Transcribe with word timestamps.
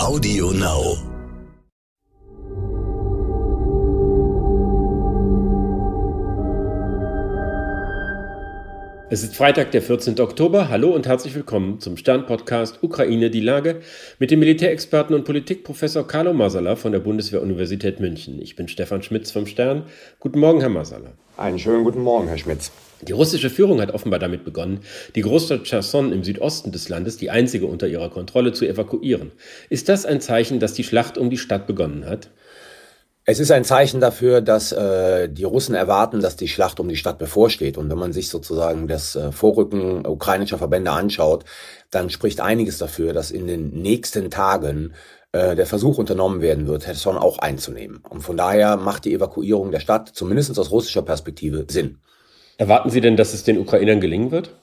Audio 0.00 0.50
Now. 0.50 1.09
Es 9.12 9.24
ist 9.24 9.34
Freitag, 9.34 9.72
der 9.72 9.82
14. 9.82 10.20
Oktober. 10.20 10.68
Hallo 10.68 10.90
und 10.90 11.08
herzlich 11.08 11.34
willkommen 11.34 11.80
zum 11.80 11.96
Stern-Podcast 11.96 12.78
Ukraine 12.82 13.28
die 13.28 13.40
Lage 13.40 13.80
mit 14.20 14.30
dem 14.30 14.38
Militärexperten 14.38 15.16
und 15.16 15.24
Politikprofessor 15.24 16.06
Carlo 16.06 16.32
Masala 16.32 16.76
von 16.76 16.92
der 16.92 17.00
Bundeswehr-Universität 17.00 17.98
München. 17.98 18.40
Ich 18.40 18.54
bin 18.54 18.68
Stefan 18.68 19.02
Schmitz 19.02 19.32
vom 19.32 19.46
Stern. 19.46 19.82
Guten 20.20 20.38
Morgen, 20.38 20.60
Herr 20.60 20.68
Masala. 20.68 21.10
Einen 21.36 21.58
schönen 21.58 21.82
guten 21.82 22.02
Morgen, 22.02 22.28
Herr 22.28 22.38
Schmitz. 22.38 22.70
Die 23.02 23.10
russische 23.10 23.50
Führung 23.50 23.80
hat 23.80 23.92
offenbar 23.92 24.20
damit 24.20 24.44
begonnen, 24.44 24.78
die 25.16 25.22
Großstadt 25.22 25.64
Cherson 25.64 26.12
im 26.12 26.22
Südosten 26.22 26.70
des 26.70 26.88
Landes, 26.88 27.16
die 27.16 27.30
einzige 27.30 27.66
unter 27.66 27.88
ihrer 27.88 28.10
Kontrolle, 28.10 28.52
zu 28.52 28.64
evakuieren. 28.64 29.32
Ist 29.70 29.88
das 29.88 30.06
ein 30.06 30.20
Zeichen, 30.20 30.60
dass 30.60 30.74
die 30.74 30.84
Schlacht 30.84 31.18
um 31.18 31.30
die 31.30 31.38
Stadt 31.38 31.66
begonnen 31.66 32.06
hat? 32.06 32.30
Es 33.30 33.38
ist 33.38 33.52
ein 33.52 33.62
Zeichen 33.62 34.00
dafür, 34.00 34.40
dass 34.40 34.72
äh, 34.72 35.28
die 35.28 35.44
Russen 35.44 35.76
erwarten, 35.76 36.20
dass 36.20 36.34
die 36.34 36.48
Schlacht 36.48 36.80
um 36.80 36.88
die 36.88 36.96
Stadt 36.96 37.16
bevorsteht. 37.16 37.78
Und 37.78 37.88
wenn 37.88 37.96
man 37.96 38.12
sich 38.12 38.28
sozusagen 38.28 38.88
das 38.88 39.14
äh, 39.14 39.30
Vorrücken 39.30 40.04
ukrainischer 40.04 40.58
Verbände 40.58 40.90
anschaut, 40.90 41.44
dann 41.92 42.10
spricht 42.10 42.40
einiges 42.40 42.78
dafür, 42.78 43.12
dass 43.12 43.30
in 43.30 43.46
den 43.46 43.68
nächsten 43.68 44.32
Tagen 44.32 44.94
äh, 45.30 45.54
der 45.54 45.66
Versuch 45.66 45.98
unternommen 45.98 46.40
werden 46.40 46.66
wird, 46.66 46.82
Cherson 46.82 47.16
auch 47.16 47.38
einzunehmen. 47.38 48.02
Und 48.08 48.22
von 48.22 48.36
daher 48.36 48.76
macht 48.76 49.04
die 49.04 49.14
Evakuierung 49.14 49.70
der 49.70 49.78
Stadt, 49.78 50.10
zumindest 50.12 50.58
aus 50.58 50.72
russischer 50.72 51.02
Perspektive, 51.02 51.66
Sinn. 51.70 51.98
Erwarten 52.58 52.90
Sie 52.90 53.00
denn, 53.00 53.16
dass 53.16 53.32
es 53.32 53.44
den 53.44 53.58
Ukrainern 53.58 54.00
gelingen 54.00 54.32
wird? 54.32 54.56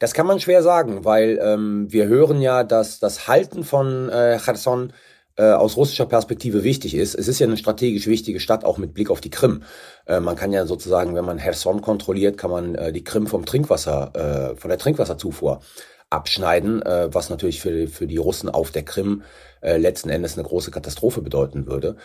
Das 0.00 0.12
kann 0.12 0.26
man 0.26 0.38
schwer 0.38 0.62
sagen, 0.62 1.06
weil 1.06 1.40
ähm, 1.42 1.90
wir 1.90 2.08
hören 2.08 2.42
ja, 2.42 2.62
dass 2.62 2.98
das 2.98 3.26
Halten 3.26 3.64
von 3.64 4.10
äh, 4.10 4.38
Cherson 4.38 4.92
äh, 5.36 5.50
aus 5.52 5.76
russischer 5.76 6.06
Perspektive 6.06 6.64
wichtig 6.64 6.94
ist. 6.94 7.14
Es 7.14 7.28
ist 7.28 7.38
ja 7.38 7.46
eine 7.46 7.56
strategisch 7.56 8.06
wichtige 8.06 8.40
Stadt, 8.40 8.64
auch 8.64 8.78
mit 8.78 8.94
Blick 8.94 9.10
auf 9.10 9.20
die 9.20 9.30
Krim. 9.30 9.62
Äh, 10.06 10.20
man 10.20 10.36
kann 10.36 10.52
ja 10.52 10.66
sozusagen, 10.66 11.14
wenn 11.14 11.24
man 11.24 11.38
Cherson 11.38 11.80
kontrolliert, 11.80 12.36
kann 12.36 12.50
man 12.50 12.74
äh, 12.74 12.92
die 12.92 13.04
Krim 13.04 13.26
vom 13.26 13.44
Trinkwasser, 13.44 14.52
äh, 14.52 14.56
von 14.56 14.68
der 14.68 14.78
Trinkwasserzufuhr 14.78 15.60
abschneiden, 16.10 16.82
äh, 16.82 17.08
was 17.12 17.30
natürlich 17.30 17.60
für, 17.60 17.88
für 17.88 18.06
die 18.06 18.18
Russen 18.18 18.50
auf 18.50 18.70
der 18.70 18.84
Krim 18.84 19.22
äh, 19.62 19.78
letzten 19.78 20.10
Endes 20.10 20.36
eine 20.36 20.46
große 20.46 20.70
Katastrophe 20.70 21.22
bedeuten 21.22 21.66
würde. 21.66 21.96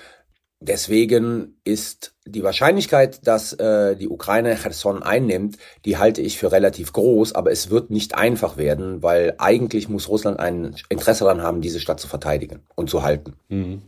Deswegen 0.60 1.60
ist 1.64 2.16
die 2.28 2.44
Wahrscheinlichkeit, 2.44 3.26
dass 3.26 3.54
äh, 3.54 3.96
die 3.96 4.10
Ukraine 4.10 4.56
Cherson 4.56 5.04
einnimmt, 5.04 5.58
die 5.86 5.98
halte 5.98 6.22
ich 6.22 6.38
für 6.38 6.52
relativ 6.52 6.94
groß, 6.94 7.34
aber 7.34 7.52
es 7.52 7.70
wird 7.70 7.90
nicht 7.90 8.16
einfach 8.16 8.58
werden, 8.58 9.04
weil 9.04 9.36
eigentlich 9.38 9.90
muss 9.90 10.10
Russland 10.10 10.40
ein 10.40 10.76
Interesse 10.90 11.24
daran 11.24 11.42
haben, 11.42 11.62
diese 11.62 11.80
Stadt 11.80 12.00
zu 12.00 12.08
verteidigen 12.08 12.60
und 12.76 12.90
zu 12.90 13.04
halten. 13.04 13.34
Mhm. 13.50 13.82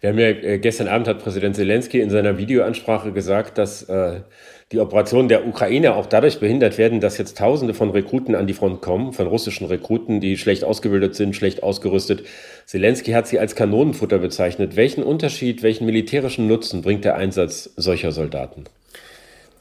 Wir 0.00 0.10
haben 0.10 0.18
ja 0.18 0.28
äh, 0.28 0.58
gestern 0.58 0.88
Abend 0.88 1.08
hat 1.08 1.20
Präsident 1.20 1.56
Zelensky 1.56 2.00
in 2.00 2.10
seiner 2.10 2.38
Videoansprache 2.38 3.12
gesagt, 3.12 3.58
dass 3.58 3.82
äh, 3.84 4.20
die 4.72 4.80
Operationen 4.80 5.28
der 5.28 5.46
Ukraine 5.46 5.94
auch 5.94 6.06
dadurch 6.06 6.40
behindert 6.40 6.78
werden, 6.78 7.00
dass 7.00 7.18
jetzt 7.18 7.36
Tausende 7.36 7.74
von 7.74 7.90
Rekruten 7.90 8.34
an 8.34 8.46
die 8.46 8.54
Front 8.54 8.80
kommen, 8.80 9.12
von 9.12 9.26
russischen 9.26 9.66
Rekruten, 9.66 10.20
die 10.20 10.38
schlecht 10.38 10.64
ausgebildet 10.64 11.14
sind, 11.14 11.36
schlecht 11.36 11.62
ausgerüstet. 11.62 12.24
Zelensky 12.64 13.12
hat 13.12 13.26
sie 13.26 13.38
als 13.38 13.54
Kanonenfutter 13.54 14.18
bezeichnet. 14.18 14.76
Welchen 14.76 15.02
Unterschied, 15.02 15.62
welchen 15.62 15.84
militärischen 15.84 16.46
Nutzen 16.46 16.80
bringt 16.80 17.04
der 17.04 17.16
Einsatz 17.16 17.70
solcher 17.82 18.12
Soldaten? 18.12 18.64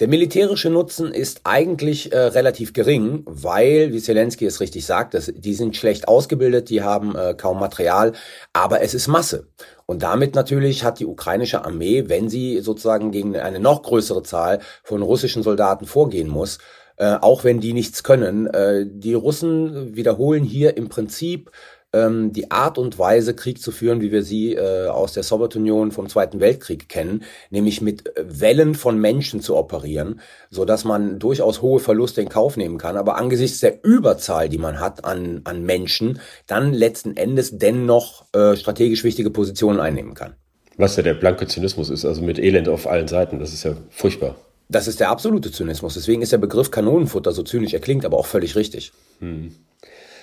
Der 0.02 0.08
militärische 0.08 0.72
Nutzen 0.72 1.14
ist 1.14 1.41
eigentlich 1.44 2.11
äh, 2.11 2.17
relativ 2.17 2.73
gering, 2.73 3.22
weil, 3.25 3.94
wie 3.94 4.02
Zelensky 4.02 4.47
es 4.47 4.59
richtig 4.59 4.83
sagt, 4.88 5.14
das, 5.14 5.31
die 5.36 5.53
sind 5.53 5.77
schlecht 5.77 6.08
ausgebildet, 6.08 6.72
die 6.72 6.81
haben 6.81 7.16
äh, 7.16 7.36
kaum 7.36 7.59
Material, 7.59 8.14
aber 8.52 8.81
es 8.81 8.95
ist 8.95 9.08
Masse. 9.08 9.45
Und 9.86 10.02
damit 10.02 10.33
natürlich 10.33 10.83
hat 10.83 10.99
die 10.99 11.05
ukrainische 11.05 11.64
Armee, 11.66 12.05
wenn 12.08 12.30
sie 12.30 12.61
sozusagen 12.61 13.11
gegen 13.11 13.38
eine 13.38 13.59
noch 13.59 13.83
größere 13.83 14.23
Zahl 14.23 14.61
von 14.83 15.03
russischen 15.03 15.43
Soldaten 15.43 15.86
vorgehen 15.86 16.30
muss, 16.30 16.58
äh, 16.98 17.17
auch 17.21 17.43
wenn 17.43 17.59
die 17.59 17.73
nichts 17.73 18.02
können, 18.02 18.48
äh, 18.48 18.88
die 18.88 19.14
Russen 19.14 19.95
wiederholen 19.95 20.43
hier 20.43 20.77
im 20.77 20.89
Prinzip 20.89 21.52
ähm, 21.93 22.31
die 22.33 22.52
Art 22.52 22.77
und 22.77 22.97
Weise, 22.97 23.33
Krieg 23.35 23.61
zu 23.61 23.71
führen, 23.71 24.02
wie 24.02 24.11
wir 24.11 24.23
sie 24.23 24.53
äh, 24.53 24.87
aus 24.87 25.13
der 25.13 25.23
Sowjetunion 25.23 25.91
vom 25.91 26.09
Zweiten 26.09 26.39
Weltkrieg 26.39 26.89
kennen, 26.89 27.23
nämlich 27.49 27.81
mit 27.81 28.11
Wellen 28.15 28.75
von 28.75 28.97
Menschen 28.97 29.41
zu 29.41 29.55
operieren, 29.55 30.19
so 30.49 30.65
dass 30.65 30.85
man 30.85 31.19
durchaus 31.19 31.61
hohe 31.61 31.79
Verluste 31.79 32.21
in 32.21 32.29
Kauf 32.29 32.57
nehmen 32.57 32.77
kann, 32.77 32.97
aber 32.97 33.17
angesichts 33.17 33.59
der 33.59 33.83
Überzahl, 33.83 34.49
die 34.49 34.57
man 34.57 34.79
hat 34.79 35.05
an, 35.05 35.41
an 35.43 35.63
Menschen, 35.63 36.19
dann 36.47 36.73
letzten 36.73 37.17
Endes 37.17 37.57
dennoch 37.57 38.25
äh, 38.33 38.55
strategisch 38.55 39.03
wichtige 39.03 39.29
Positionen 39.29 39.79
einnehmen 39.79 40.13
kann. 40.13 40.35
Was 40.77 40.95
ja 40.95 41.03
der 41.03 41.13
blanke 41.13 41.47
Zynismus 41.47 41.89
ist, 41.89 42.05
also 42.05 42.21
mit 42.21 42.39
Elend 42.39 42.69
auf 42.69 42.87
allen 42.87 43.08
Seiten, 43.08 43.39
das 43.39 43.53
ist 43.53 43.63
ja 43.63 43.75
furchtbar. 43.89 44.35
Das 44.69 44.87
ist 44.87 45.02
der 45.02 45.09
absolute 45.09 45.52
Zynismus. 45.52 45.95
Deswegen 45.95 46.21
ist 46.21 46.31
der 46.31 46.37
Begriff 46.37 46.71
Kanonenfutter 46.71 47.33
so 47.33 47.43
zynisch. 47.43 47.73
Er 47.73 47.81
klingt 47.81 48.05
aber 48.05 48.17
auch 48.17 48.25
völlig 48.25 48.55
richtig. 48.55 48.93
Hm. 49.19 49.53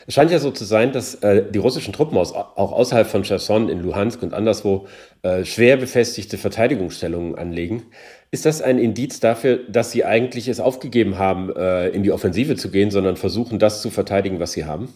Es 0.08 0.14
scheint 0.14 0.30
ja 0.30 0.38
so 0.38 0.50
zu 0.50 0.64
sein, 0.64 0.92
dass 0.92 1.16
äh, 1.16 1.44
die 1.50 1.58
russischen 1.58 1.92
Truppen 1.92 2.16
aus, 2.16 2.32
auch 2.32 2.72
außerhalb 2.72 3.06
von 3.06 3.24
Cherson 3.24 3.69
in 3.69 3.82
Luhansk 3.82 4.22
und 4.22 4.32
anderswo 4.32 4.86
äh, 5.20 5.44
schwer 5.44 5.76
befestigte 5.76 6.38
Verteidigungsstellungen 6.38 7.34
anlegen. 7.34 7.82
Ist 8.30 8.47
das 8.47 8.62
ein 8.62 8.78
Indiz 8.78 9.20
dafür, 9.20 9.60
dass 9.68 9.91
sie 9.91 10.06
eigentlich 10.06 10.48
es 10.48 10.60
aufgegeben 10.60 11.18
haben, 11.18 11.54
äh, 11.54 11.88
in 11.88 12.04
die 12.04 12.10
Offensive 12.10 12.56
zu 12.56 12.70
gehen, 12.70 12.91
sondern 12.91 13.18
versuchen, 13.18 13.58
das 13.58 13.82
zu 13.82 13.91
verteidigen, 13.91 14.41
was 14.41 14.52
sie 14.52 14.64
haben? 14.64 14.88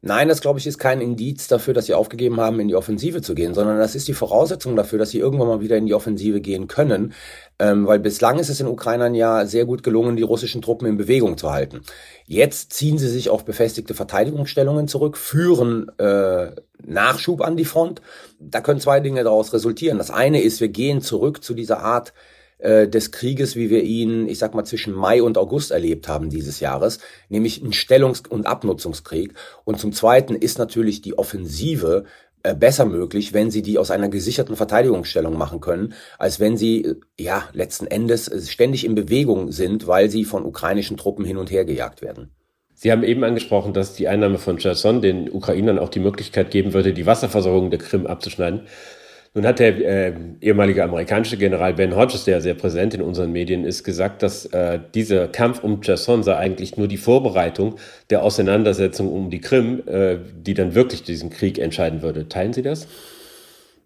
Nein, 0.00 0.28
das 0.28 0.40
glaube 0.40 0.60
ich 0.60 0.66
ist 0.66 0.78
kein 0.78 1.00
Indiz 1.00 1.48
dafür, 1.48 1.74
dass 1.74 1.86
sie 1.86 1.94
aufgegeben 1.94 2.38
haben, 2.38 2.60
in 2.60 2.68
die 2.68 2.76
Offensive 2.76 3.20
zu 3.20 3.34
gehen, 3.34 3.52
sondern 3.52 3.78
das 3.78 3.96
ist 3.96 4.06
die 4.06 4.14
Voraussetzung 4.14 4.76
dafür, 4.76 4.98
dass 4.98 5.10
sie 5.10 5.18
irgendwann 5.18 5.48
mal 5.48 5.60
wieder 5.60 5.76
in 5.76 5.86
die 5.86 5.94
Offensive 5.94 6.40
gehen 6.40 6.68
können. 6.68 7.14
Ähm, 7.58 7.86
weil 7.86 7.98
bislang 7.98 8.38
ist 8.38 8.48
es 8.48 8.58
den 8.58 8.68
Ukrainern 8.68 9.14
ja 9.14 9.44
sehr 9.44 9.64
gut 9.64 9.82
gelungen, 9.82 10.16
die 10.16 10.22
russischen 10.22 10.62
Truppen 10.62 10.86
in 10.86 10.96
Bewegung 10.96 11.36
zu 11.36 11.50
halten. 11.50 11.80
Jetzt 12.26 12.72
ziehen 12.72 12.98
sie 12.98 13.08
sich 13.08 13.28
auf 13.28 13.44
befestigte 13.44 13.94
Verteidigungsstellungen 13.94 14.86
zurück, 14.86 15.16
führen 15.16 15.90
äh, 15.98 16.52
Nachschub 16.84 17.40
an 17.40 17.56
die 17.56 17.64
Front. 17.64 18.00
Da 18.38 18.60
können 18.60 18.80
zwei 18.80 19.00
Dinge 19.00 19.24
daraus 19.24 19.52
resultieren. 19.52 19.98
Das 19.98 20.12
eine 20.12 20.40
ist, 20.40 20.60
wir 20.60 20.68
gehen 20.68 21.00
zurück 21.00 21.42
zu 21.42 21.54
dieser 21.54 21.80
Art 21.80 22.12
äh, 22.58 22.88
des 22.88 23.12
Krieges, 23.12 23.56
wie 23.56 23.70
wir 23.70 23.82
ihn, 23.82 24.28
ich 24.28 24.38
sag 24.38 24.54
mal, 24.54 24.64
zwischen 24.64 24.92
Mai 24.92 25.22
und 25.22 25.38
August 25.38 25.70
erlebt 25.70 26.08
haben 26.08 26.30
dieses 26.30 26.60
Jahres, 26.60 26.98
nämlich 27.28 27.62
ein 27.62 27.72
Stellungs- 27.72 28.28
und 28.28 28.46
Abnutzungskrieg. 28.46 29.34
Und 29.64 29.78
zum 29.78 29.92
Zweiten 29.92 30.34
ist 30.34 30.58
natürlich 30.58 31.00
die 31.00 31.16
Offensive 31.16 32.04
äh, 32.42 32.54
besser 32.54 32.84
möglich, 32.84 33.32
wenn 33.32 33.50
sie 33.50 33.62
die 33.62 33.78
aus 33.78 33.90
einer 33.90 34.08
gesicherten 34.08 34.56
Verteidigungsstellung 34.56 35.36
machen 35.36 35.60
können, 35.60 35.94
als 36.18 36.40
wenn 36.40 36.56
sie 36.56 36.84
äh, 36.84 36.94
ja 37.18 37.44
letzten 37.52 37.86
Endes 37.86 38.30
ständig 38.50 38.84
in 38.84 38.94
Bewegung 38.94 39.50
sind, 39.52 39.86
weil 39.86 40.10
sie 40.10 40.24
von 40.24 40.44
ukrainischen 40.44 40.96
Truppen 40.96 41.24
hin 41.24 41.36
und 41.36 41.50
her 41.50 41.64
gejagt 41.64 42.02
werden. 42.02 42.30
Sie 42.74 42.92
haben 42.92 43.02
eben 43.02 43.24
angesprochen, 43.24 43.72
dass 43.72 43.94
die 43.94 44.06
Einnahme 44.06 44.38
von 44.38 44.58
Cherson 44.58 45.02
den 45.02 45.28
Ukrainern 45.28 45.80
auch 45.80 45.88
die 45.88 45.98
Möglichkeit 45.98 46.52
geben 46.52 46.74
würde, 46.74 46.92
die 46.92 47.06
Wasserversorgung 47.06 47.70
der 47.70 47.80
Krim 47.80 48.06
abzuschneiden. 48.06 48.68
Nun 49.34 49.46
hat 49.46 49.58
der 49.58 49.76
äh, 49.78 50.12
ehemalige 50.40 50.82
amerikanische 50.82 51.36
General 51.36 51.74
Ben 51.74 51.94
Hodges, 51.94 52.24
der 52.24 52.40
sehr 52.40 52.54
präsent 52.54 52.94
in 52.94 53.02
unseren 53.02 53.30
Medien 53.30 53.64
ist, 53.64 53.84
gesagt, 53.84 54.22
dass 54.22 54.46
äh, 54.46 54.80
dieser 54.94 55.28
Kampf 55.28 55.62
um 55.62 55.80
Cherson 55.80 56.22
sei 56.22 56.36
eigentlich 56.36 56.76
nur 56.76 56.88
die 56.88 56.96
Vorbereitung 56.96 57.76
der 58.10 58.22
Auseinandersetzung 58.22 59.12
um 59.12 59.30
die 59.30 59.40
Krim, 59.40 59.82
äh, 59.86 60.18
die 60.34 60.54
dann 60.54 60.74
wirklich 60.74 61.02
diesen 61.02 61.30
Krieg 61.30 61.58
entscheiden 61.58 62.02
würde. 62.02 62.28
Teilen 62.28 62.52
Sie 62.52 62.62
das? 62.62 62.88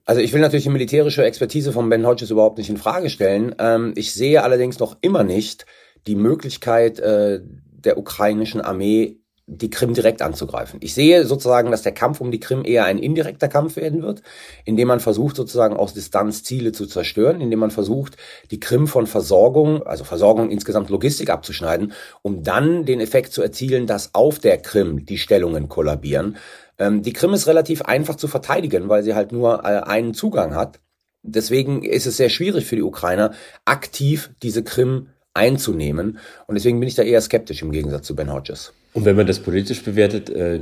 Also 0.04 0.20
ich 0.20 0.32
will 0.32 0.40
natürlich 0.40 0.64
die 0.64 0.70
militärische 0.70 1.24
Expertise 1.24 1.72
von 1.72 1.88
Ben 1.88 2.06
Hodges 2.06 2.30
überhaupt 2.30 2.58
nicht 2.58 2.70
in 2.70 2.76
Frage 2.76 3.10
stellen. 3.10 3.54
Ähm, 3.58 3.92
ich 3.96 4.12
sehe 4.12 4.42
allerdings 4.42 4.78
noch 4.78 4.96
immer 5.00 5.24
nicht 5.24 5.66
die 6.06 6.16
Möglichkeit 6.16 6.98
äh, 6.98 7.40
der 7.70 7.98
ukrainischen 7.98 8.60
Armee 8.60 9.21
die 9.46 9.70
Krim 9.70 9.92
direkt 9.92 10.22
anzugreifen. 10.22 10.78
Ich 10.82 10.94
sehe 10.94 11.26
sozusagen, 11.26 11.70
dass 11.70 11.82
der 11.82 11.92
Kampf 11.92 12.20
um 12.20 12.30
die 12.30 12.38
Krim 12.40 12.64
eher 12.64 12.84
ein 12.84 12.98
indirekter 12.98 13.48
Kampf 13.48 13.76
werden 13.76 14.02
wird, 14.02 14.22
indem 14.64 14.88
man 14.88 15.00
versucht 15.00 15.36
sozusagen 15.36 15.76
aus 15.76 15.94
Distanz 15.94 16.44
Ziele 16.44 16.72
zu 16.72 16.86
zerstören, 16.86 17.40
indem 17.40 17.58
man 17.58 17.72
versucht, 17.72 18.16
die 18.50 18.60
Krim 18.60 18.86
von 18.86 19.06
Versorgung, 19.06 19.82
also 19.82 20.04
Versorgung 20.04 20.50
insgesamt 20.50 20.90
Logistik 20.90 21.28
abzuschneiden, 21.28 21.92
um 22.22 22.42
dann 22.44 22.84
den 22.84 23.00
Effekt 23.00 23.32
zu 23.32 23.42
erzielen, 23.42 23.86
dass 23.86 24.14
auf 24.14 24.38
der 24.38 24.58
Krim 24.58 25.04
die 25.06 25.18
Stellungen 25.18 25.68
kollabieren. 25.68 26.36
Ähm, 26.78 27.02
die 27.02 27.12
Krim 27.12 27.34
ist 27.34 27.48
relativ 27.48 27.82
einfach 27.82 28.14
zu 28.14 28.28
verteidigen, 28.28 28.88
weil 28.88 29.02
sie 29.02 29.14
halt 29.14 29.32
nur 29.32 29.64
äh, 29.64 29.82
einen 29.82 30.14
Zugang 30.14 30.54
hat. 30.54 30.78
Deswegen 31.22 31.82
ist 31.82 32.06
es 32.06 32.16
sehr 32.16 32.30
schwierig 32.30 32.66
für 32.66 32.76
die 32.76 32.82
Ukrainer, 32.82 33.32
aktiv 33.64 34.30
diese 34.42 34.64
Krim 34.64 35.08
einzunehmen. 35.34 36.18
Und 36.46 36.54
deswegen 36.54 36.80
bin 36.80 36.88
ich 36.88 36.94
da 36.94 37.02
eher 37.02 37.20
skeptisch 37.20 37.62
im 37.62 37.72
Gegensatz 37.72 38.06
zu 38.06 38.14
Ben 38.14 38.32
Hodges. 38.32 38.72
Und 38.92 39.04
wenn 39.04 39.16
man 39.16 39.26
das 39.26 39.40
politisch 39.40 39.82
bewertet, 39.82 40.30
äh, 40.30 40.60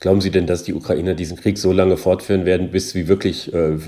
glauben 0.00 0.20
Sie 0.20 0.30
denn, 0.30 0.46
dass 0.46 0.64
die 0.64 0.74
Ukrainer 0.74 1.14
diesen 1.14 1.36
Krieg 1.36 1.58
so 1.58 1.72
lange 1.72 1.96
fortführen 1.96 2.44
werden, 2.44 2.70
bis 2.70 2.90
sie 2.90 3.08
wirklich 3.08 3.52
äh, 3.54 3.78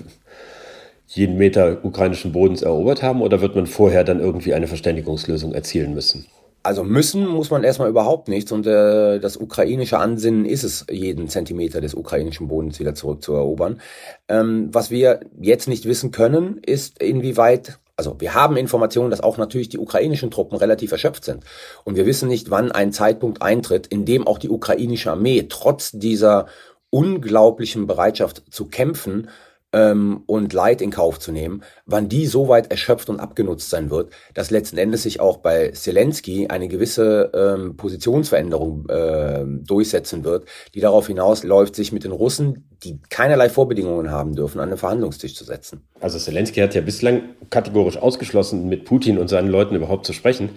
jeden 1.08 1.36
Meter 1.36 1.84
ukrainischen 1.84 2.32
Bodens 2.32 2.62
erobert 2.62 3.02
haben? 3.02 3.22
Oder 3.22 3.40
wird 3.40 3.54
man 3.54 3.66
vorher 3.66 4.04
dann 4.04 4.20
irgendwie 4.20 4.54
eine 4.54 4.69
Verständigungslösung 4.69 5.52
erzielen 5.52 5.94
müssen? 5.94 6.26
Also 6.64 6.84
müssen 6.84 7.26
muss 7.26 7.50
man 7.50 7.64
erstmal 7.64 7.90
überhaupt 7.90 8.28
nichts 8.28 8.52
und 8.52 8.69
äh, 8.69 9.19
das 9.19 9.36
ukrainische 9.36 9.98
Ansinnen 9.98 10.44
ist 10.44 10.62
es, 10.62 10.86
jeden 10.88 11.28
Zentimeter 11.28 11.80
des 11.80 11.94
ukrainischen 11.94 12.46
Bodens 12.46 12.78
wieder 12.78 12.94
zurückzuerobern. 12.94 13.80
Ähm, 14.28 14.69
was 14.70 14.92
wir 14.92 15.20
jetzt 15.40 15.66
nicht 15.66 15.86
wissen 15.86 16.12
können, 16.12 16.58
ist 16.64 17.02
inwieweit 17.02 17.80
also 18.02 18.20
wir 18.20 18.34
haben 18.34 18.56
Informationen, 18.56 19.10
dass 19.10 19.20
auch 19.20 19.38
natürlich 19.38 19.69
die 19.69 19.78
ukrainischen 19.78 20.32
Truppen 20.32 20.58
relativ 20.58 20.90
erschöpft 20.90 21.25
sind. 21.25 21.44
Und 21.84 21.94
wir 21.94 22.04
wissen 22.04 22.28
nicht, 22.28 22.50
wann 22.50 22.72
ein 22.72 22.93
Zeitpunkt 22.93 23.43
eintritt, 23.43 23.87
in 23.87 24.04
dem 24.04 24.26
auch 24.26 24.38
die 24.38 24.50
ukrainische 24.50 25.12
Armee 25.12 25.46
trotz 25.49 25.93
dieser 25.93 26.46
unglaublichen 26.90 27.87
Bereitschaft 27.87 28.43
zu 28.50 28.66
kämpfen 28.66 29.28
ähm, 29.72 30.22
und 30.26 30.52
Leid 30.52 30.82
in 30.82 30.90
Kauf 30.90 31.19
zu 31.19 31.32
nehmen, 31.32 31.62
wann 31.86 32.08
die 32.08 32.26
so 32.26 32.48
weit 32.48 32.70
erschöpft 32.70 33.08
und 33.08 33.20
abgenutzt 33.20 33.70
sein 33.70 33.90
wird, 33.90 34.12
dass 34.34 34.50
letzten 34.50 34.78
Endes 34.78 35.02
sich 35.02 35.20
auch 35.20 35.38
bei 35.38 35.70
Zelensky 35.70 36.48
eine 36.48 36.69
gewisse 36.69 37.30
ähm, 37.34 37.76
Positionsveränderung 37.76 38.88
äh, 38.88 39.44
durchsetzen 39.46 40.24
wird, 40.24 40.46
die 40.74 40.80
darauf 40.80 41.06
hinausläuft, 41.06 41.74
sich 41.74 41.92
mit 41.92 42.04
den 42.04 42.12
Russen, 42.12 42.69
die 42.84 43.00
keinerlei 43.10 43.48
Vorbedingungen 43.48 44.10
haben 44.10 44.34
dürfen, 44.34 44.60
an 44.60 44.69
den 44.69 44.78
Verhandlungstisch 44.78 45.34
zu 45.34 45.44
setzen. 45.44 45.82
Also 46.00 46.19
Zelensky 46.19 46.60
hat 46.60 46.74
ja 46.74 46.80
bislang 46.80 47.22
kategorisch 47.50 47.96
ausgeschlossen, 47.96 48.69
mit 48.69 48.84
Putin 48.84 49.19
und 49.19 49.28
seinen 49.28 49.48
Leuten 49.48 49.74
überhaupt 49.74 50.04
zu 50.04 50.12
sprechen. 50.12 50.50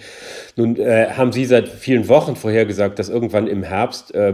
Nun 0.56 0.77
äh, 0.77 1.12
haben 1.12 1.31
Sie 1.31 1.45
seit 1.45 1.69
vielen 1.69 2.07
Wochen 2.09 2.35
vorhergesagt, 2.35 3.00
dass 3.00 3.09
irgendwann 3.09 3.47
im 3.47 3.63
Herbst 3.63 4.13
äh, 4.15 4.33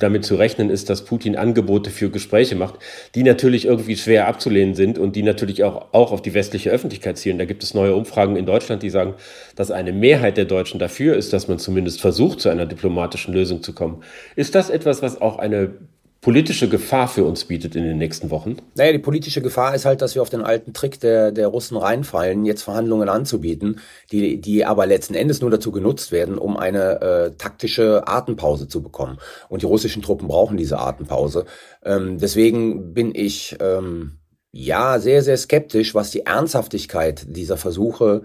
damit 0.00 0.24
zu 0.24 0.34
rechnen 0.34 0.70
ist, 0.70 0.90
dass 0.90 1.04
Putin 1.04 1.36
Angebote 1.36 1.90
für 1.90 2.10
Gespräche 2.10 2.56
macht, 2.56 2.76
die 3.14 3.22
natürlich 3.22 3.66
irgendwie 3.66 3.96
schwer 3.96 4.26
abzulehnen 4.26 4.74
sind 4.74 4.98
und 4.98 5.14
die 5.14 5.22
natürlich 5.22 5.62
auch, 5.62 5.92
auch 5.92 6.10
auf 6.10 6.22
die 6.22 6.34
westliche 6.34 6.70
Öffentlichkeit 6.70 7.18
zielen. 7.18 7.38
Da 7.38 7.44
gibt 7.44 7.62
es 7.62 7.74
neue 7.74 7.94
Umfragen 7.94 8.36
in 8.36 8.46
Deutschland, 8.46 8.82
die 8.82 8.90
sagen, 8.90 9.14
dass 9.54 9.70
eine 9.70 9.92
Mehrheit 9.92 10.36
der 10.36 10.46
Deutschen 10.46 10.80
dafür 10.80 11.16
ist, 11.16 11.32
dass 11.32 11.46
man 11.46 11.58
zumindest 11.58 12.00
versucht, 12.00 12.40
zu 12.40 12.48
einer 12.48 12.66
diplomatischen 12.66 13.32
Lösung 13.32 13.62
zu 13.62 13.74
kommen. 13.74 14.02
Ist 14.36 14.54
das 14.54 14.70
etwas, 14.70 15.02
was 15.02 15.20
auch 15.20 15.38
eine 15.38 15.74
politische 16.20 16.68
Gefahr 16.68 17.08
für 17.08 17.24
uns 17.24 17.46
bietet 17.46 17.74
in 17.76 17.84
den 17.84 17.96
nächsten 17.96 18.30
Wochen? 18.30 18.56
Naja, 18.74 18.92
die 18.92 18.98
politische 18.98 19.40
Gefahr 19.40 19.74
ist 19.74 19.86
halt, 19.86 20.02
dass 20.02 20.14
wir 20.14 20.20
auf 20.20 20.28
den 20.28 20.42
alten 20.42 20.74
Trick 20.74 21.00
der, 21.00 21.32
der 21.32 21.48
Russen 21.48 21.78
reinfallen, 21.78 22.44
jetzt 22.44 22.62
Verhandlungen 22.62 23.08
anzubieten, 23.08 23.80
die, 24.12 24.38
die 24.38 24.66
aber 24.66 24.84
letzten 24.86 25.14
Endes 25.14 25.40
nur 25.40 25.50
dazu 25.50 25.72
genutzt 25.72 26.12
werden, 26.12 26.36
um 26.36 26.58
eine 26.58 27.00
äh, 27.00 27.30
taktische 27.38 28.06
Atempause 28.06 28.68
zu 28.68 28.82
bekommen. 28.82 29.18
Und 29.48 29.62
die 29.62 29.66
russischen 29.66 30.02
Truppen 30.02 30.28
brauchen 30.28 30.58
diese 30.58 30.78
Atempause. 30.78 31.46
Ähm, 31.82 32.18
deswegen 32.18 32.92
bin 32.92 33.14
ich 33.14 33.56
ähm, 33.60 34.18
ja 34.52 34.98
sehr, 34.98 35.22
sehr 35.22 35.38
skeptisch, 35.38 35.94
was 35.94 36.10
die 36.10 36.26
Ernsthaftigkeit 36.26 37.24
dieser 37.28 37.56
Versuche 37.56 38.24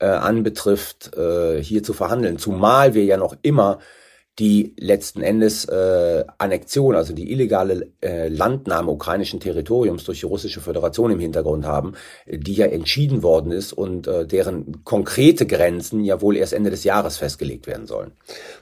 äh, 0.00 0.06
anbetrifft, 0.06 1.16
äh, 1.16 1.62
hier 1.62 1.84
zu 1.84 1.92
verhandeln. 1.92 2.38
Zumal 2.38 2.94
wir 2.94 3.04
ja 3.04 3.16
noch 3.16 3.36
immer 3.42 3.78
die 4.38 4.74
letzten 4.78 5.22
Endes 5.22 5.64
äh, 5.64 6.24
Annexion, 6.38 6.94
also 6.94 7.14
die 7.14 7.32
illegale 7.32 7.88
äh, 8.02 8.28
Landnahme 8.28 8.90
ukrainischen 8.90 9.40
Territoriums 9.40 10.04
durch 10.04 10.20
die 10.20 10.26
russische 10.26 10.60
Föderation 10.60 11.10
im 11.10 11.20
Hintergrund 11.20 11.64
haben, 11.64 11.94
die 12.26 12.54
ja 12.54 12.66
entschieden 12.66 13.22
worden 13.22 13.50
ist 13.50 13.72
und 13.72 14.06
äh, 14.06 14.26
deren 14.26 14.84
konkrete 14.84 15.46
Grenzen 15.46 16.04
ja 16.04 16.20
wohl 16.20 16.36
erst 16.36 16.52
Ende 16.52 16.70
des 16.70 16.84
Jahres 16.84 17.16
festgelegt 17.16 17.66
werden 17.66 17.86
sollen. 17.86 18.12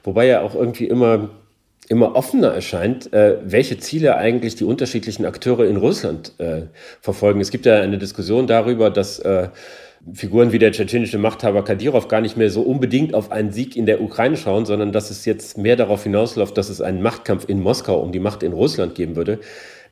Wobei 0.03 0.27
ja 0.27 0.41
auch 0.41 0.55
irgendwie 0.55 0.87
immer 0.87 1.29
immer 1.87 2.15
offener 2.15 2.47
erscheint, 2.47 3.13
äh, 3.13 3.37
welche 3.43 3.77
Ziele 3.77 4.15
eigentlich 4.15 4.55
die 4.55 4.63
unterschiedlichen 4.63 5.25
Akteure 5.25 5.65
in 5.65 5.77
Russland 5.77 6.33
äh, 6.39 6.63
verfolgen. 7.01 7.41
Es 7.41 7.51
gibt 7.51 7.65
ja 7.65 7.75
eine 7.75 7.97
Diskussion 7.97 8.47
darüber, 8.47 8.89
dass 8.89 9.19
äh, 9.19 9.49
Figuren 10.13 10.51
wie 10.51 10.59
der 10.59 10.71
tschetschenische 10.71 11.17
Machthaber 11.17 11.63
Kadyrov 11.63 12.07
gar 12.07 12.21
nicht 12.21 12.37
mehr 12.37 12.51
so 12.51 12.61
unbedingt 12.61 13.15
auf 13.15 13.31
einen 13.31 13.51
Sieg 13.51 13.75
in 13.75 13.87
der 13.87 14.01
Ukraine 14.01 14.37
schauen, 14.37 14.65
sondern 14.65 14.91
dass 14.91 15.09
es 15.09 15.25
jetzt 15.25 15.57
mehr 15.57 15.75
darauf 15.75 16.03
hinausläuft, 16.03 16.55
dass 16.57 16.69
es 16.69 16.79
einen 16.79 17.01
Machtkampf 17.01 17.49
in 17.49 17.59
Moskau 17.59 17.99
um 17.99 18.11
die 18.11 18.19
Macht 18.19 18.43
in 18.43 18.53
Russland 18.53 18.93
geben 18.93 19.15
würde. 19.15 19.39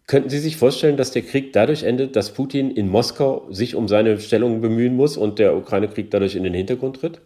Könnten 0.05 0.29
Sie 0.29 0.39
sich 0.39 0.57
vorstellen, 0.57 0.97
dass 0.97 1.11
der 1.11 1.23
Krieg 1.23 1.53
dadurch 1.53 1.83
endet, 1.83 2.15
dass 2.15 2.33
Putin 2.33 2.69
in 2.69 2.89
Moskau 2.89 3.47
sich 3.49 3.73
um 3.73 3.87
seine 3.87 4.19
Stellung 4.19 4.61
bemühen 4.61 4.95
muss 4.95 5.17
und 5.17 5.39
der 5.39 5.55
Ukraine-Krieg 5.57 6.11
dadurch 6.11 6.35
in 6.35 6.43
den 6.43 6.53
Hintergrund 6.53 6.99
tritt? 6.99 7.21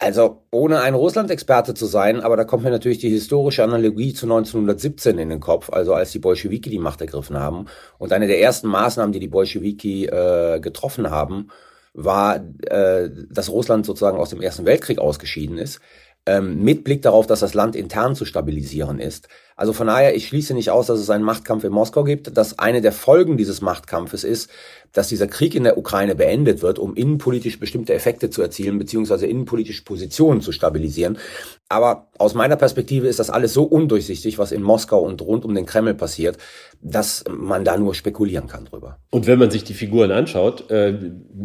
Also 0.00 0.44
ohne 0.52 0.80
ein 0.80 0.94
Russland-Experte 0.94 1.74
zu 1.74 1.86
sein, 1.86 2.20
aber 2.20 2.36
da 2.36 2.44
kommt 2.44 2.62
mir 2.62 2.70
natürlich 2.70 2.98
die 2.98 3.10
historische 3.10 3.64
Analogie 3.64 4.14
zu 4.14 4.26
1917 4.26 5.18
in 5.18 5.28
den 5.28 5.40
Kopf, 5.40 5.70
also 5.70 5.92
als 5.92 6.12
die 6.12 6.20
Bolschewiki 6.20 6.70
die 6.70 6.78
Macht 6.78 7.00
ergriffen 7.00 7.36
haben. 7.36 7.66
Und 7.98 8.12
eine 8.12 8.28
der 8.28 8.40
ersten 8.40 8.68
Maßnahmen, 8.68 9.12
die 9.12 9.18
die 9.18 9.26
Bolschewiki 9.26 10.06
äh, 10.06 10.60
getroffen 10.60 11.10
haben, 11.10 11.48
war, 11.94 12.36
äh, 12.36 13.10
dass 13.28 13.50
Russland 13.50 13.86
sozusagen 13.86 14.18
aus 14.18 14.30
dem 14.30 14.40
Ersten 14.40 14.66
Weltkrieg 14.66 15.00
ausgeschieden 15.00 15.58
ist, 15.58 15.80
ähm, 16.26 16.62
mit 16.62 16.84
Blick 16.84 17.02
darauf, 17.02 17.26
dass 17.26 17.40
das 17.40 17.54
Land 17.54 17.74
intern 17.74 18.14
zu 18.14 18.24
stabilisieren 18.24 18.98
ist. 18.98 19.28
Also 19.56 19.72
von 19.72 19.88
daher, 19.88 20.14
ich 20.14 20.28
schließe 20.28 20.54
nicht 20.54 20.70
aus, 20.70 20.86
dass 20.86 21.00
es 21.00 21.10
einen 21.10 21.24
Machtkampf 21.24 21.64
in 21.64 21.72
Moskau 21.72 22.04
gibt, 22.04 22.36
dass 22.36 22.60
eine 22.60 22.80
der 22.80 22.92
Folgen 22.92 23.36
dieses 23.36 23.60
Machtkampfes 23.60 24.22
ist, 24.22 24.50
dass 24.92 25.08
dieser 25.08 25.26
Krieg 25.26 25.54
in 25.54 25.64
der 25.64 25.76
Ukraine 25.76 26.14
beendet 26.14 26.62
wird, 26.62 26.78
um 26.78 26.94
innenpolitisch 26.94 27.58
bestimmte 27.58 27.92
Effekte 27.92 28.30
zu 28.30 28.40
erzielen, 28.40 28.78
beziehungsweise 28.78 29.26
innenpolitische 29.26 29.82
Positionen 29.82 30.42
zu 30.42 30.52
stabilisieren. 30.52 31.18
Aber 31.68 32.08
aus 32.18 32.34
meiner 32.34 32.54
Perspektive 32.56 33.08
ist 33.08 33.18
das 33.18 33.30
alles 33.30 33.52
so 33.52 33.64
undurchsichtig, 33.64 34.38
was 34.38 34.52
in 34.52 34.62
Moskau 34.62 35.00
und 35.00 35.20
rund 35.22 35.44
um 35.44 35.54
den 35.54 35.66
Kreml 35.66 35.94
passiert, 35.94 36.38
dass 36.80 37.24
man 37.28 37.64
da 37.64 37.76
nur 37.76 37.94
spekulieren 37.94 38.46
kann 38.46 38.66
drüber. 38.66 38.98
Und 39.10 39.26
wenn 39.26 39.40
man 39.40 39.50
sich 39.50 39.64
die 39.64 39.74
Figuren 39.74 40.12
anschaut, 40.12 40.70
äh, 40.70 40.94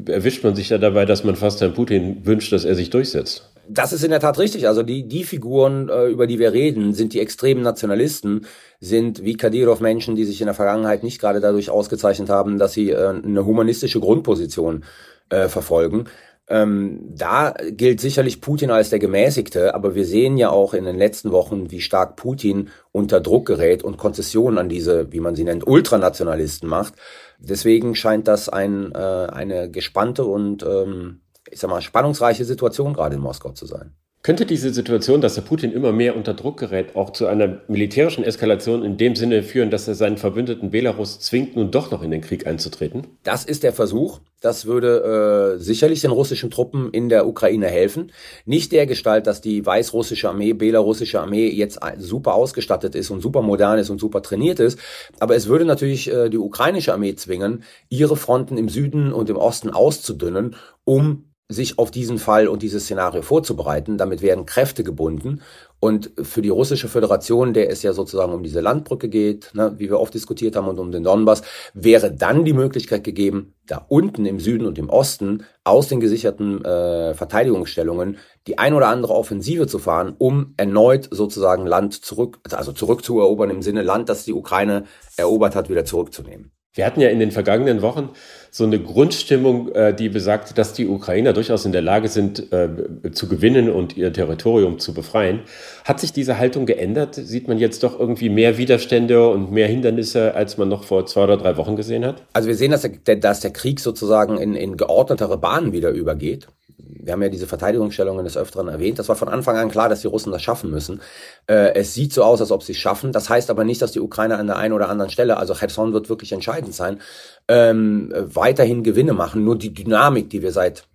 erwischt 0.06 0.44
man 0.44 0.56
sich 0.56 0.70
ja 0.70 0.78
dabei, 0.78 1.06
dass 1.06 1.24
man 1.24 1.36
fast 1.36 1.62
Herrn 1.62 1.74
Putin 1.74 2.26
wünscht, 2.26 2.54
dass 2.54 2.64
er 2.64 2.76
sich 2.76 2.92
durchsetzt. 2.92 3.53
Das 3.68 3.94
ist 3.94 4.04
in 4.04 4.12
der 4.12 4.20
Tat 4.20 4.40
richtig. 4.40 4.68
Also 4.68 4.84
die, 4.84 5.08
die 5.08 5.24
Figuren, 5.24 5.90
äh, 5.90 6.08
über 6.08 6.28
die 6.28 6.40
wir 6.40 6.52
reden, 6.54 6.94
sind 6.94 7.14
die 7.14 7.20
extremen 7.20 7.62
Nationalisten, 7.62 8.46
sind 8.80 9.24
wie 9.24 9.38
Kadyrov 9.38 9.80
Menschen, 9.80 10.16
die 10.16 10.26
sich 10.26 10.42
in 10.42 10.48
der 10.48 10.54
Vergangenheit 10.54 11.04
nicht 11.04 11.20
gerade 11.20 11.40
dadurch 11.40 11.70
ausgezeichnet 11.70 12.30
haben, 12.30 12.58
dass 12.58 12.74
sie 12.74 12.92
äh, 12.92 13.08
eine 13.08 13.46
humanistische 13.46 14.00
Grundposition 14.00 14.84
äh, 15.30 15.48
verfolgen. 15.48 16.06
Ähm, 16.50 17.00
da 17.16 17.54
gilt 17.72 18.02
sicherlich 18.02 18.42
Putin 18.42 18.70
als 18.70 18.90
der 18.90 19.00
Gemäßigte, 19.00 19.74
aber 19.74 19.96
wir 19.96 20.06
sehen 20.06 20.36
ja 20.38 20.50
auch 20.50 20.74
in 20.74 20.84
den 20.84 20.98
letzten 20.98 21.32
Wochen, 21.32 21.72
wie 21.72 21.80
stark 21.80 22.18
Putin 22.18 22.70
unter 22.92 23.22
Druck 23.22 23.48
gerät 23.48 23.82
und 23.82 23.98
Konzessionen 23.98 24.58
an 24.58 24.68
diese, 24.68 25.12
wie 25.14 25.22
man 25.22 25.36
sie 25.36 25.46
nennt, 25.46 25.66
Ultranationalisten 25.66 26.68
macht. 26.68 26.96
Deswegen 27.40 27.96
scheint 27.96 28.28
das 28.28 28.50
ein, 28.50 28.92
äh, 28.94 28.98
eine 28.98 29.72
gespannte 29.72 30.26
und 30.26 30.64
ähm, 30.64 31.22
ich 31.54 31.60
sag 31.60 31.70
mal, 31.70 31.82
spannungsreiche 31.82 32.46
Situation 32.46 32.94
gerade 32.94 33.16
in 33.16 33.22
Moskau 33.22 33.52
zu 33.52 33.66
sein. 33.66 33.94
Könnte 34.24 34.46
diese 34.46 34.74
Situation, 34.74 35.20
dass 35.20 35.36
der 35.36 35.42
Putin 35.42 35.74
immer 35.74 35.92
mehr 35.92 36.16
unter 36.16 36.34
Druck 36.34 36.58
gerät, 36.58 36.96
auch 36.96 37.12
zu 37.12 37.28
einer 37.28 37.60
militärischen 37.68 38.24
Eskalation 38.24 38.86
in 38.86 38.96
dem 38.96 39.18
Sinne 39.18 39.44
führen, 39.44 39.70
dass 39.70 39.86
er 39.86 39.96
seinen 39.96 40.16
Verbündeten 40.16 40.72
Belarus 40.72 41.20
zwingt, 41.20 41.58
nun 41.58 41.72
doch 41.72 41.92
noch 41.92 42.02
in 42.02 42.10
den 42.10 42.22
Krieg 42.22 42.48
einzutreten? 42.48 43.06
Das 43.24 43.44
ist 43.44 43.64
der 43.64 43.74
Versuch. 43.74 44.22
Das 44.40 44.66
würde 44.66 45.58
äh, 45.58 45.60
sicherlich 45.60 46.00
den 46.00 46.12
russischen 46.12 46.52
Truppen 46.52 46.90
in 46.92 47.10
der 47.10 47.28
Ukraine 47.28 47.68
helfen. 47.68 48.14
Nicht 48.46 48.72
der 48.72 48.86
Gestalt, 48.86 49.28
dass 49.28 49.42
die 49.42 49.66
weißrussische 49.66 50.30
Armee, 50.30 50.54
belarussische 50.54 51.20
Armee 51.20 51.50
jetzt 51.50 51.82
super 51.98 52.34
ausgestattet 52.36 52.96
ist 52.96 53.10
und 53.10 53.20
super 53.20 53.42
modern 53.42 53.78
ist 53.78 53.90
und 53.90 54.00
super 54.00 54.22
trainiert 54.22 54.62
ist. 54.62 54.80
Aber 55.20 55.36
es 55.36 55.48
würde 55.48 55.66
natürlich 55.66 56.10
äh, 56.10 56.30
die 56.30 56.38
ukrainische 56.38 56.94
Armee 56.94 57.16
zwingen, 57.16 57.64
ihre 57.90 58.16
Fronten 58.16 58.58
im 58.58 58.70
Süden 58.70 59.12
und 59.12 59.30
im 59.30 59.36
Osten 59.36 59.70
auszudünnen, 59.70 60.56
um 60.86 61.26
sich 61.50 61.78
auf 61.78 61.92
diesen 61.92 62.18
Fall 62.18 62.48
und 62.48 62.62
dieses 62.62 62.84
Szenario 62.84 63.22
vorzubereiten. 63.22 63.98
Damit 63.98 64.22
werden 64.22 64.46
Kräfte 64.46 64.84
gebunden. 64.84 65.42
Und 65.80 66.12
für 66.22 66.42
die 66.42 66.50
russische 66.50 66.88
Föderation, 66.88 67.54
der 67.54 67.70
es 67.70 67.84
ja 67.84 67.92
sozusagen 67.92 68.34
um 68.34 68.44
diese 68.44 68.62
Landbrücke 68.62 69.10
geht, 69.10 69.52
ne, 69.54 69.74
wie 69.78 69.90
wir 69.90 70.00
oft 70.00 70.14
diskutiert 70.14 70.56
haben, 70.56 70.70
und 70.70 70.80
um 70.80 70.92
den 70.92 71.04
Donbass, 71.04 71.42
wäre 71.74 72.14
dann 72.14 72.46
die 72.46 72.54
Möglichkeit 72.54 73.04
gegeben, 73.04 73.54
da 73.68 73.86
unten 73.90 74.26
im 74.26 74.40
Süden 74.40 74.66
und 74.66 74.78
im 74.78 74.90
Osten 74.90 75.44
aus 75.66 75.90
den 75.90 76.00
gesicherten 76.00 76.64
äh, 76.64 77.14
Verteidigungsstellungen 77.14 78.18
die 78.48 78.58
ein 78.58 78.74
oder 78.74 78.88
andere 78.88 79.14
Offensive 79.14 79.68
zu 79.68 79.80
fahren, 79.80 80.16
um 80.18 80.54
erneut 80.58 81.08
sozusagen 81.12 81.66
Land 81.66 81.94
zurück, 81.94 82.40
also 82.52 82.74
zurückzuerobern 82.74 83.50
im 83.50 83.62
Sinne 83.62 83.84
Land, 83.84 84.10
das 84.10 84.26
die 84.26 84.34
Ukraine 84.34 84.86
erobert 85.16 85.56
hat, 85.56 85.70
wieder 85.70 85.86
zurückzunehmen. 85.86 86.52
Wir 86.76 86.88
hatten 86.88 87.02
ja 87.02 87.10
in 87.10 87.20
den 87.20 87.30
vergangenen 87.30 87.84
Wochen 87.84 88.10
so 88.50 88.64
eine 88.64 88.80
Grundstimmung, 88.80 89.72
äh, 89.74 89.94
die 89.94 90.10
besagt, 90.10 90.58
dass 90.58 90.74
die 90.74 90.88
Ukrainer 90.88 91.32
durchaus 91.32 91.66
in 91.66 91.72
der 91.72 91.84
Lage 91.84 92.08
sind, 92.08 92.52
äh, 92.52 92.68
zu 93.12 93.28
gewinnen 93.28 93.70
und 93.70 93.96
ihr 93.96 94.12
Territorium 94.12 94.80
zu 94.80 94.94
befreien. 94.94 95.42
Hat 95.86 96.00
sich 96.00 96.14
diese 96.14 96.40
Haltung 96.40 96.66
geändert? 96.66 97.14
Sieht 97.14 97.48
man 97.48 97.60
jetzt 97.60 97.84
doch 97.84 98.00
irgendwie 98.00 98.30
mehr 98.30 98.58
Widerstände 98.58 99.28
und 99.30 99.52
mehr 99.52 99.68
Hindernisse, 99.68 100.34
als 100.34 100.58
man 100.58 100.68
noch 100.68 100.84
vor 100.84 101.06
zwei 101.06 101.26
oder 101.26 101.38
drei 101.38 101.58
Wochen 101.58 101.76
gesehen 101.76 102.06
hat? 102.06 102.24
Also 102.34 102.48
wir 102.48 102.56
sehen, 102.56 102.72
dass 102.72 102.82
der, 102.82 103.18
dass 103.18 103.40
der 103.42 103.52
Krieg 103.52 103.80
sozusagen 103.80 104.38
in, 104.38 104.56
in 104.56 104.76
geordnetere 104.76 105.38
Bahnen 105.38 105.74
wieder 105.74 105.92
übergeht 105.92 106.48
wir 106.86 107.14
haben 107.14 107.22
ja 107.22 107.30
diese 107.30 107.48
Verteidigungsstellungen 107.48 108.24
des 108.24 108.38
Öfteren 108.38 108.68
erwähnt. 108.68 109.00
Das 109.00 109.10
war 109.10 109.16
von 109.16 109.30
Anfang 109.30 109.58
an 109.58 109.70
klar, 109.70 109.90
dass 109.90 110.02
die 110.02 110.08
Russen 110.08 110.32
das 110.32 110.42
schaffen 110.42 110.70
müssen. 110.70 111.02
Äh, 111.48 111.74
es 111.76 111.94
sieht 111.94 112.14
so 112.14 112.24
aus, 112.24 112.42
als 112.42 112.52
ob 112.52 112.64
sie 112.64 112.74
es 112.74 112.78
schaffen. 112.78 113.12
Das 113.12 113.30
heißt 113.30 113.50
aber 113.50 113.64
nicht, 113.64 113.82
dass 113.82 113.92
die 113.92 114.00
Ukrainer 114.00 114.38
an 114.38 114.48
der 114.48 114.58
einen 114.58 114.74
oder 114.74 114.90
anderen 114.90 115.12
Stelle, 115.12 115.38
also 115.38 115.54
Cherson 115.54 115.94
wird 115.94 116.10
wirklich 116.10 116.32
entscheidend 116.32 116.74
sein, 116.74 117.00
ähm, 117.48 118.14
weiterhin 118.16 118.84
Gewinne 118.84 119.14
machen. 119.14 119.44
Nur 119.44 119.58
die 119.58 119.74
Dynamik, 119.74 120.30
die 120.30 120.42
wir 120.42 120.52
seit 120.52 120.88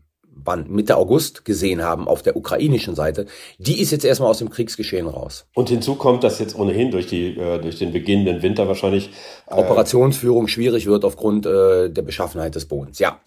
wann, 0.45 0.71
Mitte 0.71 0.97
August 0.97 1.45
gesehen 1.45 1.83
haben 1.83 2.09
auf 2.09 2.23
der 2.23 2.37
ukrainischen 2.37 2.95
Seite, 2.95 3.27
die 3.59 3.81
ist 3.81 3.91
jetzt 3.91 4.05
erstmal 4.05 4.31
aus 4.31 4.39
dem 4.39 4.51
Kriegsgeschehen 4.51 5.07
raus. 5.07 5.47
Und 5.55 5.69
hinzu 5.69 5.97
kommt, 5.97 6.25
dass 6.25 6.39
jetzt 6.39 6.57
ohnehin 6.57 6.91
durch, 6.91 7.07
die, 7.07 7.37
äh, 7.37 7.61
durch 7.61 7.79
den 7.79 7.93
beginnenden 7.93 8.43
Winter 8.43 8.69
wahrscheinlich 8.69 9.11
äh, 9.49 9.55
Operationsführung 9.55 10.49
schwierig 10.49 10.87
wird 10.87 11.05
aufgrund 11.05 11.47
äh, 11.47 11.91
der 11.91 12.03
Beschaffenheit 12.03 12.55
des 12.55 12.67
Bodens. 12.67 12.99
Ja. 12.99 13.21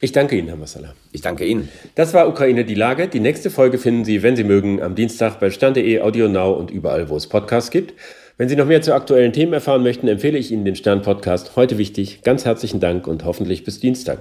Ich 0.00 0.12
danke 0.12 0.36
Ihnen, 0.36 0.46
Herr 0.46 0.56
Massala. 0.56 0.94
Ich 1.10 1.22
danke 1.22 1.44
Ihnen. 1.44 1.68
Das 1.96 2.14
war 2.14 2.28
Ukraine 2.28 2.64
die 2.64 2.76
Lage. 2.76 3.08
Die 3.08 3.18
nächste 3.18 3.50
Folge 3.50 3.78
finden 3.78 4.04
Sie, 4.04 4.22
wenn 4.22 4.36
Sie 4.36 4.44
mögen, 4.44 4.80
am 4.80 4.94
Dienstag 4.94 5.40
bei 5.40 5.50
Stern.de, 5.50 6.00
Audio 6.00 6.28
Now 6.28 6.52
und 6.52 6.70
überall, 6.70 7.08
wo 7.08 7.16
es 7.16 7.26
Podcasts 7.26 7.70
gibt. 7.70 7.94
Wenn 8.36 8.48
Sie 8.48 8.54
noch 8.54 8.66
mehr 8.66 8.80
zu 8.80 8.94
aktuellen 8.94 9.32
Themen 9.32 9.52
erfahren 9.52 9.82
möchten, 9.82 10.06
empfehle 10.06 10.38
ich 10.38 10.52
Ihnen 10.52 10.64
den 10.64 10.76
Stern-Podcast. 10.76 11.56
Heute 11.56 11.78
wichtig. 11.78 12.22
Ganz 12.22 12.44
herzlichen 12.44 12.78
Dank 12.78 13.08
und 13.08 13.24
hoffentlich 13.24 13.64
bis 13.64 13.80
Dienstag. 13.80 14.20